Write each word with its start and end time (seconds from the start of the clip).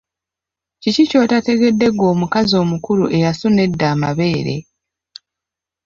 Kiki 0.81 1.03
ky'otategedde 1.09 1.87
ggwe 1.91 2.05
omukazi 2.13 2.53
omukulu 2.63 3.05
eyasuna 3.17 3.59
edda 3.67 3.89
n'amabeere? 3.93 4.57